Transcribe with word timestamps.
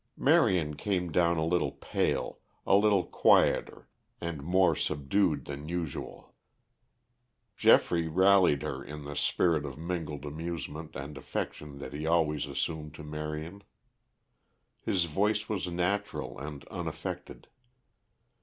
Marion 0.17 0.75
came 0.77 1.11
down 1.11 1.37
a 1.37 1.45
little 1.45 1.73
pale, 1.73 2.39
a 2.65 2.75
little 2.75 3.03
quieter 3.03 3.87
and 4.19 4.41
more 4.41 4.75
subdued 4.75 5.45
than 5.45 5.69
usual. 5.69 6.33
Geoffrey 7.55 8.07
rallied 8.07 8.63
her 8.63 8.83
in 8.83 9.03
the 9.03 9.15
spirit 9.15 9.63
of 9.63 9.77
mingled 9.77 10.25
amusement 10.25 10.95
and 10.95 11.19
affection 11.19 11.77
that 11.77 11.93
he 11.93 12.07
always 12.07 12.47
assumed 12.47 12.95
to 12.95 13.03
Marion. 13.03 13.61
His 14.81 15.05
voice 15.05 15.47
was 15.47 15.67
natural 15.67 16.39
and 16.39 16.67
unaffected. 16.69 17.47